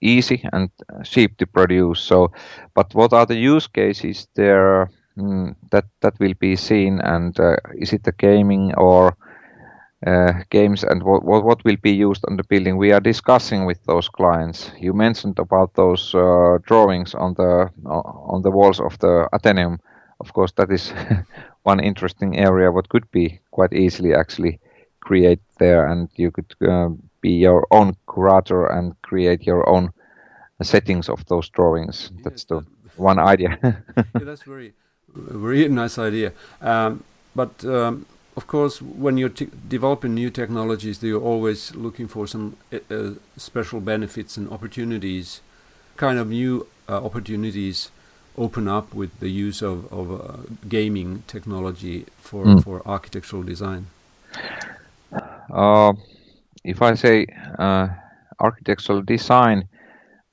easy 0.00 0.48
and 0.52 0.70
cheap 1.02 1.36
to 1.38 1.46
produce. 1.46 2.00
So, 2.00 2.30
but 2.74 2.94
what 2.94 3.12
are 3.12 3.26
the 3.26 3.54
use 3.54 3.66
cases 3.66 4.28
there? 4.34 4.90
Mm, 5.18 5.56
that 5.70 5.84
that 6.00 6.14
will 6.20 6.34
be 6.38 6.56
seen, 6.56 7.00
and 7.00 7.38
uh, 7.40 7.56
is 7.74 7.92
it 7.92 8.04
the 8.04 8.12
gaming 8.12 8.72
or 8.76 9.08
uh, 9.08 9.29
games 10.50 10.82
and 10.82 11.02
what, 11.02 11.24
what, 11.24 11.44
what 11.44 11.64
will 11.64 11.76
be 11.76 11.92
used 11.92 12.24
on 12.28 12.36
the 12.36 12.44
building. 12.44 12.76
We 12.76 12.92
are 12.92 13.00
discussing 13.00 13.66
with 13.66 13.84
those 13.84 14.08
clients. 14.08 14.70
You 14.78 14.94
mentioned 14.94 15.38
about 15.38 15.74
those 15.74 16.14
uh, 16.14 16.58
drawings 16.62 17.14
on 17.14 17.34
the 17.34 17.70
on 17.84 18.42
the 18.42 18.50
walls 18.50 18.80
of 18.80 18.98
the 18.98 19.28
Ateneum. 19.32 19.78
Of 20.20 20.32
course, 20.32 20.52
that 20.52 20.70
is 20.70 20.92
one 21.62 21.80
interesting 21.80 22.38
area. 22.38 22.72
What 22.72 22.88
could 22.88 23.10
be 23.10 23.40
quite 23.50 23.72
easily 23.72 24.14
actually 24.14 24.58
create 25.00 25.40
there, 25.58 25.86
and 25.86 26.08
you 26.16 26.30
could 26.30 26.54
uh, 26.66 26.88
be 27.20 27.30
your 27.30 27.66
own 27.70 27.94
curator 28.12 28.66
and 28.66 28.94
create 29.02 29.46
your 29.46 29.68
own 29.68 29.92
settings 30.62 31.08
of 31.08 31.24
those 31.26 31.48
drawings. 31.50 32.10
Yes, 32.14 32.24
that's 32.24 32.44
the 32.44 32.60
that, 32.60 32.98
one 32.98 33.18
idea. 33.18 33.58
yeah, 33.96 34.04
that's 34.14 34.42
very 34.42 34.72
very 35.14 35.68
nice 35.68 35.98
idea. 35.98 36.32
Um, 36.60 37.02
but 37.34 37.64
um, 37.64 38.06
of 38.36 38.46
course, 38.46 38.80
when 38.80 39.18
you're 39.18 39.34
developing 39.68 40.14
new 40.14 40.30
technologies, 40.30 41.02
you're 41.02 41.20
always 41.20 41.74
looking 41.74 42.06
for 42.08 42.26
some 42.26 42.56
uh, 42.72 42.78
uh, 42.90 43.10
special 43.36 43.80
benefits 43.80 44.36
and 44.36 44.48
opportunities. 44.50 45.40
Kind 45.96 46.18
of 46.18 46.28
new 46.28 46.66
uh, 46.88 47.04
opportunities 47.04 47.90
open 48.38 48.68
up 48.68 48.94
with 48.94 49.18
the 49.20 49.28
use 49.28 49.62
of, 49.62 49.92
of 49.92 50.12
uh, 50.12 50.36
gaming 50.68 51.24
technology 51.26 52.06
for, 52.18 52.44
mm. 52.44 52.62
for 52.62 52.82
architectural 52.86 53.42
design. 53.42 53.86
Uh, 55.52 55.92
if 56.64 56.80
I 56.80 56.94
say 56.94 57.26
uh, 57.58 57.88
architectural 58.38 59.02
design, 59.02 59.68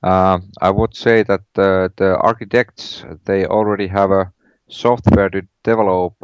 I 0.02 0.70
would 0.70 0.94
say 0.94 1.24
that 1.24 1.40
the 1.54 2.16
architects 2.20 3.04
they 3.24 3.44
already 3.44 3.88
have 3.88 4.12
a 4.12 4.32
software 4.68 5.28
to 5.30 5.42
develop 5.64 6.14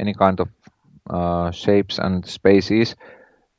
any 0.00 0.12
kind 0.14 0.40
of 0.40 0.48
uh, 1.10 1.50
shapes 1.50 1.98
and 1.98 2.26
spaces, 2.26 2.96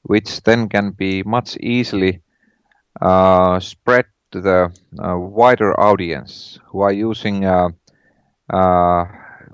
which 0.04 0.42
then 0.44 0.70
can 0.70 0.92
be 0.92 1.24
much 1.24 1.58
easily 1.58 2.22
uh, 3.02 3.60
spread 3.60 4.06
to 4.32 4.42
the 4.42 4.72
uh, 5.04 5.18
wider 5.18 5.80
audience 5.80 6.60
who 6.68 6.82
are 6.82 6.92
using 6.94 7.46
uh, 7.46 7.70
uh, 8.50 9.06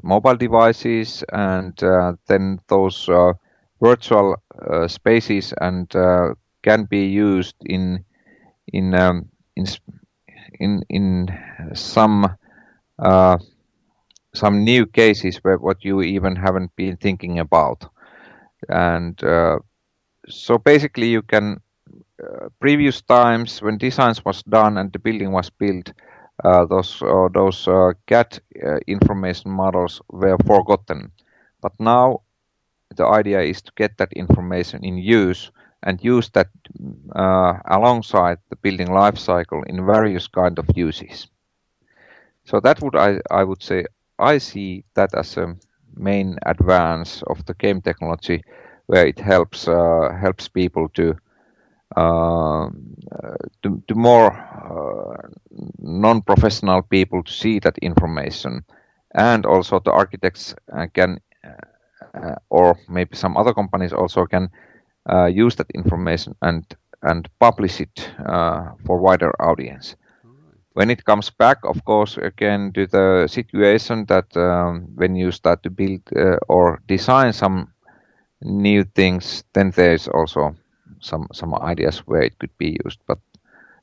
mobile 0.03 0.35
devices 0.35 1.23
and 1.31 1.81
uh, 1.83 2.13
then 2.27 2.59
those 2.67 3.09
virtual 3.81 4.35
spaces 4.87 5.53
and 5.61 5.89
can 6.63 6.85
be 6.85 7.07
used 7.07 7.55
in 7.65 8.03
in 8.73 8.93
um, 8.95 9.29
in 9.55 9.65
in 10.59 10.83
in 10.89 11.27
some 11.73 12.35
some 14.33 14.63
new 14.63 14.85
cases 14.85 15.37
where 15.37 15.57
what 15.57 15.83
you 15.83 16.01
even 16.01 16.35
haven't 16.35 16.75
been 16.75 16.97
thinking 16.97 17.39
about. 17.39 17.85
And 18.69 19.21
uh, 19.23 19.59
so 20.27 20.57
basically 20.57 21.07
you 21.07 21.21
can 21.21 21.61
uh, 22.21 22.49
previous 22.59 23.01
times 23.01 23.61
when 23.61 23.77
designs 23.77 24.23
was 24.25 24.43
done 24.43 24.77
and 24.77 24.91
the 24.93 24.99
building 24.99 25.31
was 25.31 25.49
built 25.49 25.91
uh, 26.43 26.65
those 26.65 27.01
uh, 27.01 27.27
those 27.33 27.67
uh, 27.67 27.91
uh, 28.11 28.77
information 28.87 29.51
models 29.51 30.01
were 30.09 30.37
forgotten. 30.45 31.11
But 31.61 31.73
now 31.79 32.21
the 32.95 33.05
idea 33.05 33.41
is 33.41 33.61
to 33.61 33.71
get 33.75 33.97
that 33.97 34.13
information 34.13 34.83
in 34.83 34.97
use 34.97 35.51
and 35.83 36.03
use 36.03 36.29
that 36.31 36.47
alongside 37.65 38.37
the 38.49 38.55
building 38.55 38.91
life 38.91 39.17
cycle 39.17 39.63
in 39.63 39.85
various 39.85 40.27
kind 40.27 40.57
of 40.59 40.65
uses. 40.75 41.27
So 42.45 42.59
that 42.59 42.81
would 42.81 42.95
I, 42.95 43.19
I 43.29 43.43
would 43.43 43.61
say 43.63 43.85
I 44.21 44.37
see 44.37 44.85
that 44.93 45.13
as 45.15 45.37
a 45.37 45.55
main 45.95 46.37
advance 46.45 47.23
of 47.27 47.45
the 47.45 47.53
game 47.55 47.81
technology, 47.81 48.43
where 48.87 49.05
it 49.07 49.19
helps 49.19 49.67
uh, 49.67 50.17
helps 50.21 50.47
people 50.47 50.89
to 50.89 51.15
uh, 51.97 52.69
to, 53.61 53.83
to, 53.87 53.95
more 53.95 54.31
uh, 54.31 55.27
non-professional 55.79 56.81
people 56.83 57.21
to 57.23 57.31
see 57.31 57.59
that 57.59 57.77
information, 57.79 58.63
and 59.13 59.45
also 59.45 59.79
the 59.79 59.91
architects 59.91 60.55
uh, 60.71 60.87
can, 60.93 61.19
uh, 62.13 62.35
or 62.49 62.77
maybe 62.87 63.15
some 63.15 63.35
other 63.35 63.53
companies 63.53 63.91
also 63.91 64.25
can 64.25 64.49
uh, 65.11 65.25
use 65.25 65.55
that 65.55 65.69
information 65.71 66.35
and 66.41 66.63
and 67.03 67.27
publish 67.39 67.81
it 67.81 68.09
for 68.85 68.99
wider 68.99 69.31
audience 69.41 69.95
when 70.73 70.89
it 70.89 71.03
comes 71.05 71.29
back, 71.29 71.57
of 71.63 71.83
course, 71.85 72.17
again 72.17 72.71
to 72.73 72.87
the 72.87 73.27
situation 73.27 74.05
that 74.05 74.35
um, 74.37 74.87
when 74.95 75.15
you 75.15 75.31
start 75.31 75.63
to 75.63 75.69
build 75.69 76.01
uh, 76.15 76.37
or 76.47 76.81
design 76.87 77.33
some 77.33 77.73
new 78.41 78.83
things, 78.83 79.43
then 79.53 79.71
there's 79.71 80.07
also 80.07 80.55
some 80.99 81.27
some 81.33 81.53
ideas 81.55 81.99
where 82.07 82.23
it 82.23 82.37
could 82.39 82.57
be 82.57 82.77
used. 82.85 82.99
But 83.07 83.19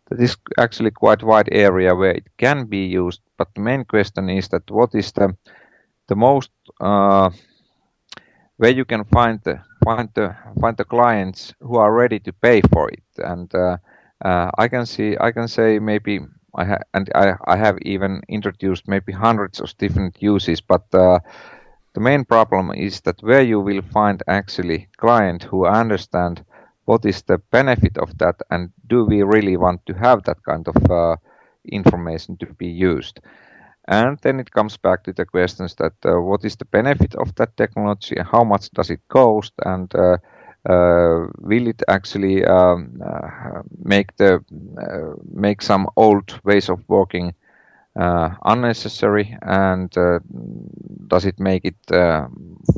that 0.08 0.20
is 0.20 0.36
actually 0.58 0.90
quite 0.90 1.22
wide 1.22 1.48
area 1.52 1.94
where 1.94 2.12
it 2.12 2.26
can 2.38 2.66
be 2.66 2.86
used. 2.86 3.20
But 3.36 3.54
the 3.54 3.60
main 3.60 3.84
question 3.84 4.30
is 4.30 4.48
that 4.48 4.70
what 4.70 4.94
is 4.94 5.12
the 5.12 5.36
the 6.08 6.16
most 6.16 6.50
uh, 6.80 7.30
where 8.56 8.70
you 8.70 8.84
can 8.84 9.04
find 9.04 9.40
the 9.44 9.60
find 9.84 10.08
the 10.14 10.34
find 10.60 10.76
the 10.76 10.84
clients 10.84 11.54
who 11.60 11.76
are 11.76 11.92
ready 11.92 12.18
to 12.20 12.32
pay 12.32 12.60
for 12.72 12.88
it 12.88 13.04
and 13.18 13.54
uh, 13.54 13.76
uh, 14.24 14.50
I 14.58 14.68
can 14.68 14.86
see 14.86 15.16
I 15.20 15.32
can 15.32 15.48
say 15.48 15.78
maybe 15.78 16.20
I 16.56 16.64
ha- 16.64 16.84
and 16.94 17.10
I, 17.14 17.34
I 17.46 17.56
have 17.56 17.78
even 17.82 18.22
introduced 18.28 18.88
maybe 18.88 19.12
hundreds 19.12 19.60
of 19.60 19.76
different 19.78 20.16
uses, 20.20 20.60
but 20.60 20.82
uh, 20.94 21.20
the 21.94 22.00
main 22.00 22.24
problem 22.24 22.72
is 22.72 23.00
that 23.02 23.22
where 23.22 23.42
you 23.42 23.60
will 23.60 23.82
find 23.82 24.22
actually 24.28 24.88
client 24.96 25.44
who 25.44 25.66
understand 25.66 26.44
what 26.84 27.04
is 27.04 27.22
the 27.22 27.38
benefit 27.50 27.98
of 27.98 28.16
that 28.18 28.36
and 28.50 28.70
do 28.86 29.04
we 29.04 29.22
really 29.22 29.56
want 29.56 29.84
to 29.86 29.94
have 29.94 30.22
that 30.24 30.42
kind 30.42 30.66
of 30.68 30.90
uh, 30.90 31.16
information 31.70 32.36
to 32.38 32.46
be 32.54 32.66
used. 32.66 33.20
And 33.88 34.18
then 34.22 34.40
it 34.40 34.50
comes 34.50 34.76
back 34.76 35.04
to 35.04 35.12
the 35.12 35.24
questions 35.24 35.74
that 35.76 35.94
uh, 36.04 36.20
what 36.20 36.44
is 36.44 36.56
the 36.56 36.66
benefit 36.66 37.14
of 37.14 37.34
that 37.36 37.56
technology, 37.56 38.16
how 38.20 38.44
much 38.44 38.70
does 38.70 38.90
it 38.90 39.00
cost, 39.08 39.52
and 39.64 39.94
uh, 39.94 40.18
will 40.68 41.66
it 41.68 41.82
actually 41.88 42.44
um, 42.44 43.00
uh, 43.04 43.62
make 43.84 44.16
the 44.16 44.44
uh, 44.80 45.14
make 45.32 45.62
some 45.62 45.88
old 45.96 46.40
ways 46.44 46.68
of 46.68 46.80
working 46.88 47.34
unnecessary 48.44 49.36
and 49.42 49.90
does 51.08 51.24
it 51.24 51.38
make 51.40 51.64
it 51.64 51.76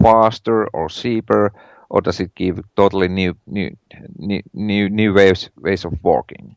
faster 0.02 0.66
or 0.68 0.88
cheaper 0.88 1.52
or 1.90 2.00
does 2.00 2.20
it 2.20 2.34
give 2.34 2.60
totally 2.76 3.08
new 3.08 3.34
new 3.46 3.70
new 4.54 4.88
new 4.88 5.12
ways 5.14 5.50
ways 5.56 5.84
of 5.84 5.92
working 6.02 6.56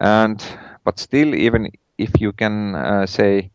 and 0.00 0.44
but 0.84 0.98
still 0.98 1.34
even 1.34 1.70
if 1.98 2.20
you 2.20 2.32
can 2.32 2.74
uh, 2.74 3.06
say 3.06 3.50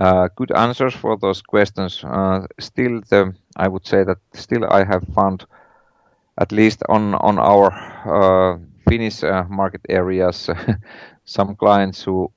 uh, 0.00 0.28
good 0.36 0.52
answers 0.52 0.94
for 0.94 1.16
those 1.18 1.42
questions. 1.42 2.04
Uh, 2.04 2.46
still, 2.60 3.00
the 3.10 3.34
I 3.56 3.68
would 3.68 3.86
say 3.86 4.04
that 4.04 4.18
still 4.34 4.64
I 4.70 4.84
have 4.84 5.04
found, 5.14 5.44
at 6.38 6.52
least 6.52 6.82
on 6.88 7.14
on 7.14 7.38
our 7.38 7.70
uh, 8.06 8.58
Finnish 8.88 9.22
uh, 9.22 9.44
market 9.48 9.80
areas, 9.88 10.50
some 11.24 11.54
clients 11.56 12.02
who 12.02 12.30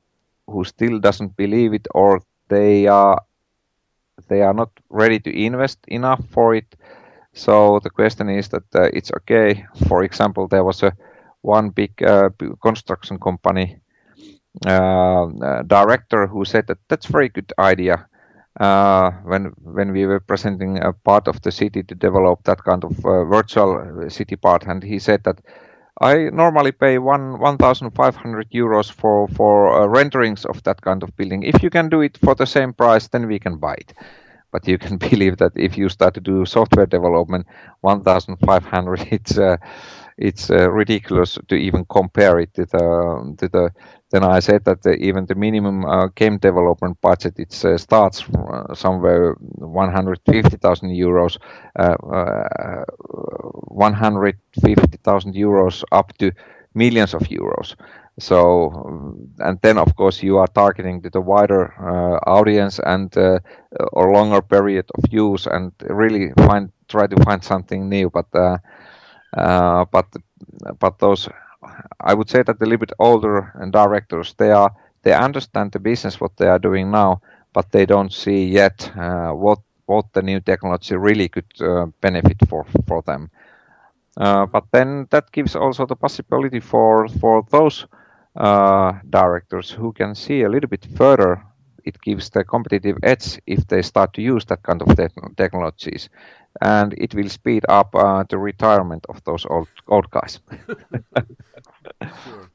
who 0.47 0.63
still 0.63 0.99
doesn't 0.99 1.35
believe 1.37 1.73
it 1.73 1.87
or 1.93 2.21
they 2.49 2.87
are 2.87 3.19
they 4.27 4.41
are 4.41 4.53
not 4.53 4.69
ready 4.89 5.19
to 5.19 5.31
invest 5.31 5.79
enough 5.87 6.23
for 6.29 6.55
it. 6.55 6.75
So 7.33 7.79
the 7.83 7.89
question 7.89 8.29
is 8.29 8.49
that 8.49 8.63
uh, 8.75 8.89
it's 8.93 9.11
okay. 9.17 9.65
For 9.87 10.03
example, 10.03 10.47
there 10.47 10.63
was 10.63 10.83
a 10.83 10.93
one 11.41 11.69
big 11.69 12.01
uh, 12.03 12.29
construction 12.61 13.19
company 13.19 13.77
uh, 14.65 15.27
director 15.67 16.27
who 16.27 16.45
said 16.45 16.67
that 16.67 16.77
that's 16.89 17.05
very 17.07 17.29
good 17.29 17.51
idea. 17.59 18.07
Uh, 18.59 19.11
when 19.25 19.51
when 19.63 19.91
we 19.91 20.05
were 20.05 20.19
presenting 20.19 20.81
a 20.81 20.93
part 20.93 21.27
of 21.27 21.41
the 21.41 21.51
city 21.51 21.83
to 21.83 21.93
develop 21.93 22.41
that 22.43 22.63
kind 22.63 22.85
of 22.85 23.05
uh, 23.05 23.25
virtual 23.25 24.09
city 24.09 24.37
part, 24.37 24.65
and 24.65 24.81
he 24.81 24.97
said 24.97 25.21
that 25.25 25.41
I 26.01 26.29
normally 26.29 26.71
pay 26.71 26.97
one 26.97 27.39
1,500 27.39 28.51
euros 28.51 28.91
for 28.91 29.27
for 29.29 29.81
uh, 29.81 29.87
renderings 29.87 30.45
of 30.45 30.63
that 30.63 30.81
kind 30.81 31.03
of 31.03 31.15
building. 31.17 31.43
If 31.43 31.63
you 31.63 31.69
can 31.69 31.89
do 31.89 32.01
it 32.01 32.17
for 32.17 32.35
the 32.35 32.45
same 32.45 32.73
price, 32.73 33.07
then 33.07 33.27
we 33.27 33.39
can 33.39 33.57
buy 33.57 33.75
it. 33.75 33.93
But 34.51 34.67
you 34.67 34.77
can 34.77 34.97
believe 35.09 35.37
that 35.37 35.53
if 35.55 35.77
you 35.77 35.89
start 35.89 36.13
to 36.15 36.21
do 36.21 36.45
software 36.45 36.85
development, 36.85 37.47
1,500 37.81 39.07
it's 39.11 39.37
uh, 39.37 39.57
it's 40.17 40.49
uh, 40.49 40.69
ridiculous 40.71 41.37
to 41.47 41.55
even 41.55 41.85
compare 41.85 42.39
it 42.39 42.53
to 42.53 42.65
the 42.65 43.35
to 43.39 43.47
the 43.49 43.71
then 44.15 44.23
I 44.23 44.39
said 44.39 44.63
that 44.65 44.81
the, 44.83 44.93
even 44.95 45.25
the 45.25 45.35
minimum 45.35 45.85
uh, 45.85 46.07
game 46.15 46.37
development 46.37 47.01
budget 47.01 47.33
it 47.37 47.65
uh, 47.65 47.77
starts 47.77 48.23
uh, 48.29 48.73
somewhere 48.73 49.35
150,000 49.57 50.89
euros, 50.89 51.37
uh, 51.77 51.95
uh, 52.13 52.85
150,000 53.67 55.33
euros 55.35 55.83
up 55.91 56.17
to 56.19 56.31
millions 56.73 57.13
of 57.13 57.23
euros. 57.23 57.75
So, 58.17 58.71
and 59.39 59.59
then 59.61 59.77
of 59.77 59.93
course 59.97 60.23
you 60.23 60.37
are 60.37 60.47
targeting 60.47 61.01
to 61.01 61.09
the 61.09 61.19
wider 61.19 61.73
audience 62.25 62.79
and 62.85 63.13
or 63.91 64.13
longer 64.13 64.41
period 64.41 64.85
of 64.97 65.03
use, 65.11 65.47
and 65.47 65.73
really 65.89 66.31
find 66.47 66.71
try 66.87 67.07
to 67.07 67.17
find 67.25 67.43
something 67.43 67.89
new. 67.89 68.09
But 68.09 68.27
but 69.91 70.07
but 70.79 70.99
those 70.99 71.27
I 71.99 72.13
would 72.13 72.29
say 72.29 72.43
that 72.43 72.59
the 72.59 72.65
little 72.65 72.79
bit 72.79 72.93
older 72.99 73.53
directors 73.71 74.33
they 74.37 74.51
are 74.51 74.71
they 75.03 75.13
understand 75.13 75.71
the 75.71 75.79
business 75.79 76.19
what 76.19 76.35
they 76.37 76.47
are 76.47 76.59
doing 76.59 76.91
now, 76.91 77.21
but 77.53 77.71
they 77.71 77.85
don't 77.85 78.11
see 78.13 78.45
yet 78.45 78.91
uh, 78.97 79.31
what 79.31 79.59
what 79.85 80.05
the 80.13 80.21
new 80.21 80.39
technology 80.39 80.95
really 80.95 81.29
could 81.29 81.51
uh, 81.61 81.85
benefit 82.01 82.37
for 82.49 82.65
for 82.87 83.01
them. 83.03 83.29
Uh, 84.17 84.45
but 84.45 84.63
then 84.71 85.07
that 85.11 85.31
gives 85.31 85.55
also 85.55 85.85
the 85.85 85.95
possibility 85.95 86.59
for 86.59 87.07
for 87.07 87.43
those 87.51 87.85
uh, 88.35 88.93
directors 89.09 89.71
who 89.71 89.91
can 89.93 90.15
see 90.15 90.43
a 90.43 90.49
little 90.49 90.69
bit 90.69 90.85
further. 90.97 91.43
It 91.85 92.01
gives 92.01 92.29
the 92.29 92.43
competitive 92.43 92.97
edge 93.03 93.39
if 93.45 93.67
they 93.67 93.81
start 93.81 94.13
to 94.13 94.21
use 94.21 94.45
that 94.45 94.63
kind 94.63 94.81
of 94.81 94.95
te 94.97 95.07
technologies 95.37 96.09
and 96.61 96.93
it 96.97 97.13
will 97.13 97.29
speed 97.29 97.65
up 97.67 97.95
uh, 97.95 98.23
the 98.29 98.37
retirement 98.37 99.05
of 99.09 99.23
those 99.23 99.45
old 99.49 99.67
old 99.87 100.09
guys. 100.11 100.39
sure. 102.01 102.49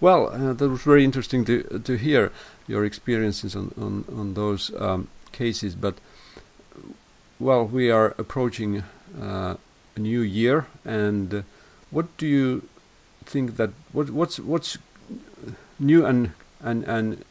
Well, 0.00 0.28
uh, 0.28 0.52
that 0.54 0.68
was 0.68 0.82
very 0.82 1.04
interesting 1.04 1.44
to 1.44 1.80
to 1.84 1.96
hear 1.96 2.32
your 2.66 2.84
experiences 2.84 3.56
on 3.56 3.72
on 3.76 4.04
on 4.08 4.34
those 4.34 4.72
um, 4.78 5.08
cases. 5.32 5.74
But 5.74 5.94
well, 7.38 7.64
we 7.66 7.90
are 7.90 8.14
approaching 8.18 8.82
uh, 9.20 9.56
a 9.96 10.00
new 10.00 10.20
year, 10.20 10.66
and 10.84 11.44
what 11.90 12.06
do 12.16 12.26
you 12.26 12.62
think 13.24 13.56
that 13.56 13.70
what 13.92 14.10
what's 14.10 14.38
what's 14.38 14.78
new 15.78 16.06
and 16.06 16.32
and 16.60 16.84
and 16.84 17.24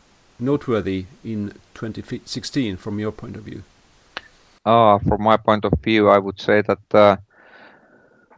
noteworthy 0.44 1.06
in 1.24 1.54
2016 1.74 2.78
from 2.78 3.00
your 3.00 3.12
point 3.12 3.36
of 3.36 3.44
view? 3.44 3.64
Uh, 4.66 4.98
from 5.00 5.22
my 5.24 5.38
point 5.38 5.66
of 5.66 5.74
view, 5.82 6.10
I 6.10 6.20
would 6.20 6.40
say 6.40 6.62
that 6.62 6.80
uh, 6.94 7.18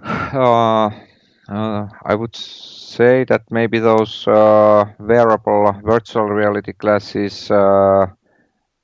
uh, 0.37 0.89
uh 1.47 1.87
I 2.03 2.15
would 2.15 2.35
say 2.35 3.25
that 3.25 3.43
maybe 3.51 3.79
those 3.79 4.27
uh, 4.27 4.85
wearable 4.99 5.73
virtual 5.83 6.25
reality 6.25 6.73
glasses 6.73 7.51
uh, 7.51 8.07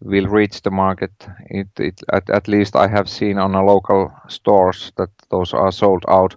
will 0.02 0.28
reach 0.28 0.62
the 0.62 0.72
market. 0.72 1.12
It, 1.50 1.68
it 1.80 2.02
at, 2.12 2.30
at 2.30 2.48
least 2.48 2.76
I 2.76 2.88
have 2.88 3.10
seen 3.10 3.38
on 3.38 3.56
a 3.56 3.66
local 3.66 4.12
stores 4.28 4.92
that 4.98 5.10
those 5.30 5.54
are 5.54 5.72
sold 5.72 6.04
out. 6.08 6.36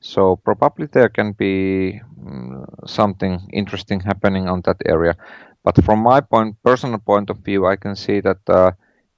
So 0.00 0.36
probably 0.36 0.86
there 0.86 1.08
can 1.08 1.32
be 1.32 2.00
um, 2.26 2.66
something 2.86 3.40
interesting 3.52 4.00
happening 4.00 4.48
on 4.48 4.60
that 4.62 4.76
area. 4.86 5.16
But 5.66 5.84
from 5.84 6.00
my 6.00 6.22
point, 6.22 6.56
personal 6.64 6.98
point 7.00 7.30
of 7.30 7.40
view, 7.44 7.66
I 7.66 7.76
can 7.76 7.94
see 7.96 8.20
that 8.22 8.40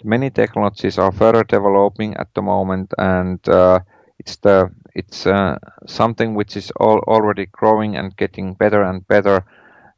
many 0.05 0.31
technologies 0.31 0.99
are 0.99 1.13
further 1.13 1.45
developing 1.45 2.17
at 2.17 2.33
the 2.35 2.43
moment, 2.43 2.93
and 2.99 3.47
uh, 3.49 3.81
it's 4.19 4.37
the 4.37 4.71
it's 4.95 5.27
uh, 5.27 5.59
something 5.87 6.35
which 6.35 6.57
is 6.57 6.71
all 6.81 6.99
already 7.07 7.47
growing 7.47 7.97
and 7.97 8.17
getting 8.17 8.55
better 8.55 8.83
and 8.83 9.07
better, 9.09 9.45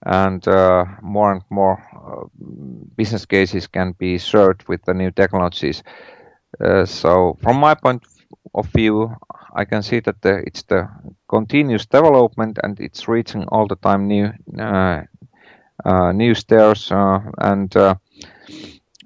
and 0.07 0.47
uh, 0.49 0.85
more 1.03 1.33
and 1.33 1.43
more 1.51 1.79
uh, 1.95 2.27
business 2.97 3.27
cases 3.27 3.67
can 3.67 3.93
be 3.99 4.19
served 4.19 4.69
with 4.69 4.83
the 4.85 4.95
new 4.95 5.11
technologies. 5.11 5.83
Uh, 6.61 6.85
so, 6.85 7.37
from 7.43 7.57
my 7.57 7.75
point 7.75 8.03
of 8.55 8.67
view, 8.69 9.15
I 9.55 9.65
can 9.65 9.83
see 9.83 10.01
that 10.01 10.23
the, 10.23 10.43
it's 10.47 10.63
the 10.65 10.89
continuous 11.29 11.87
development 11.87 12.59
and 12.63 12.79
it's 12.81 13.09
reaching 13.09 13.45
all 13.49 13.67
the 13.67 13.77
time 13.77 14.07
new 14.09 14.33
uh, 14.59 15.03
new 16.13 16.35
stairs 16.35 16.91
and 16.91 17.75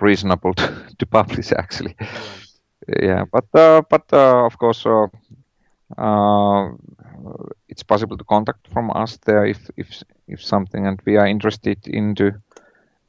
reasonable 0.00 0.54
to, 0.60 0.86
to 0.98 1.06
publish 1.06 1.52
actually. 1.52 1.96
Yeah, 3.02 3.24
but 3.30 3.44
uh, 3.54 3.82
but 3.88 4.12
uh, 4.12 4.46
of 4.46 4.58
course 4.58 4.86
uh, 4.86 5.06
uh, 5.98 6.70
it's 7.68 7.82
possible 7.82 8.16
to 8.16 8.24
contact 8.24 8.68
from 8.72 8.90
us 8.90 9.18
there 9.26 9.44
if 9.44 9.70
if 9.76 10.02
if 10.26 10.42
something 10.42 10.86
and 10.86 11.00
we 11.06 11.16
are 11.16 11.26
interested 11.26 11.86
into 11.86 12.32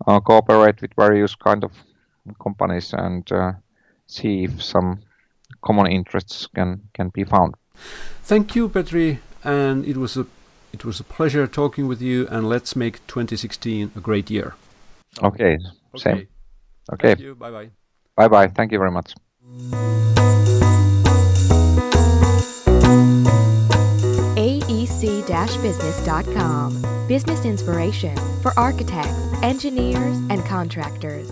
uh, 0.07 0.19
cooperate 0.19 0.81
with 0.81 0.93
various 0.95 1.35
kind 1.35 1.63
of 1.63 1.71
companies 2.43 2.93
and 2.93 3.31
uh, 3.31 3.53
see 4.07 4.43
if 4.43 4.61
some 4.61 4.99
common 5.61 5.87
interests 5.87 6.47
can 6.55 6.81
can 6.93 7.09
be 7.09 7.23
found. 7.23 7.55
Thank 8.23 8.55
you, 8.55 8.69
Petri, 8.69 9.19
and 9.43 9.85
it 9.85 9.97
was 9.97 10.17
a 10.17 10.25
it 10.73 10.85
was 10.85 10.99
a 10.99 11.03
pleasure 11.03 11.47
talking 11.47 11.87
with 11.87 12.01
you. 12.01 12.27
And 12.27 12.47
let's 12.47 12.75
make 12.75 13.05
2016 13.07 13.91
a 13.95 13.99
great 13.99 14.29
year. 14.29 14.53
Okay, 15.21 15.57
same. 15.97 16.27
Okay. 16.93 17.09
Thank 17.09 17.19
you. 17.19 17.35
Bye 17.35 17.51
bye. 17.51 17.69
Bye 18.15 18.27
bye. 18.27 18.47
Thank 18.47 18.71
you 18.71 18.77
very 18.77 18.91
much. 18.91 19.13
aec-business.com. 24.37 27.07
Business 27.07 27.45
inspiration 27.45 28.15
for 28.41 28.57
architects, 28.57 29.33
engineers, 29.43 30.17
and 30.29 30.43
contractors. 30.45 31.31